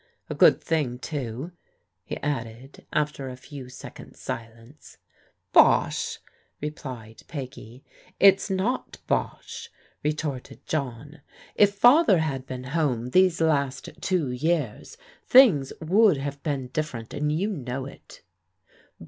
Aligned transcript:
A 0.31 0.33
good 0.33 0.59
thing 0.59 0.97
too," 0.97 1.51
he 2.03 2.17
added, 2.23 2.87
after 2.91 3.29
a 3.29 3.37
few 3.37 3.69
seconds' 3.69 4.19
silence." 4.19 4.97
Bosh!" 5.53 6.17
replied 6.59 7.21
Peggy." 7.27 7.83
It's 8.29 8.49
not 8.49 8.97
bosh," 9.05 9.69
retorted 10.03 10.65
John." 10.65 11.21
If 11.55 11.75
Father 11.75 12.17
had 12.17 12.47
been 12.47 12.63
home, 12.73 13.11
these 13.11 13.39
last 13.39 13.89
two 14.01 14.31
years, 14.31 14.97
things 15.27 15.71
would 15.79 16.17
have 16.17 16.41
been 16.41 16.69
dif 16.69 16.91
ferent, 16.93 17.13
and 17.13 17.31
you 17.31 17.51
know 17.51 17.85
it." 17.85 18.23